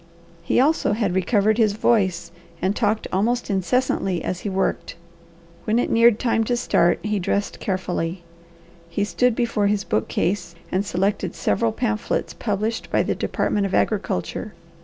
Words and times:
He 0.41 0.59
also 0.59 0.93
had 0.93 1.13
recovered 1.13 1.59
his 1.59 1.73
voice, 1.73 2.31
and 2.59 2.75
talked 2.75 3.05
almost 3.13 3.51
incessantly 3.51 4.23
as 4.23 4.39
he 4.39 4.49
worked. 4.49 4.95
When 5.65 5.77
it 5.77 5.91
neared 5.91 6.17
time 6.17 6.43
to 6.45 6.57
start 6.57 6.97
he 7.03 7.19
dressed 7.19 7.59
carefully. 7.59 8.23
He 8.89 9.03
stood 9.03 9.35
before 9.35 9.67
his 9.67 9.83
bookcase 9.83 10.55
and 10.71 10.83
selected 10.83 11.35
several 11.35 11.71
pamphlets 11.71 12.33
published 12.33 12.89
by 12.89 13.03
the 13.03 13.13
Department 13.13 13.67
of 13.67 13.75
Agriculture. 13.75 14.53